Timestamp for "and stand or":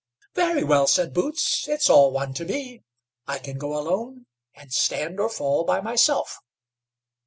4.55-5.29